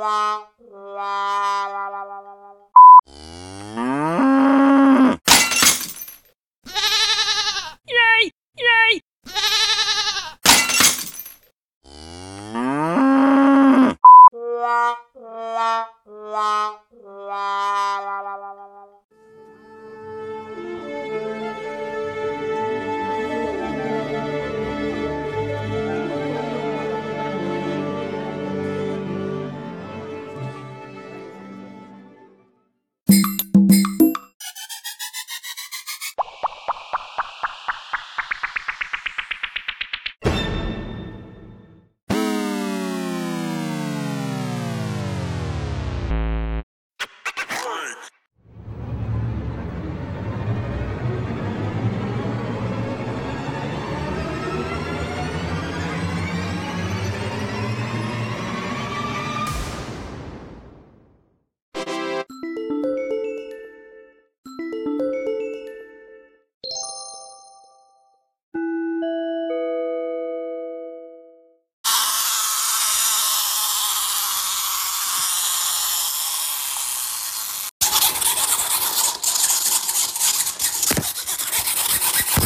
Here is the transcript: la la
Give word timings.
la 0.00 0.18
la 0.96 1.29